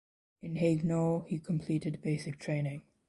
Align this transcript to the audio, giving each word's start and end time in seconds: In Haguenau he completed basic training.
In 0.41 0.55
Haguenau 0.55 1.27
he 1.27 1.37
completed 1.37 2.01
basic 2.01 2.39
training. 2.39 2.81